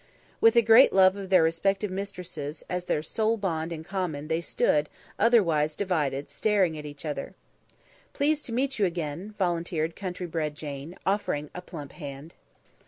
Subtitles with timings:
[0.39, 4.41] With a great love of their respective mistresses as their sole bond in common they
[4.41, 4.89] stood,
[5.19, 7.35] otherwise divided, staring at each other.
[8.11, 12.33] "Pleased to meet you again," volunteered country bred Jane, offering a plump hand.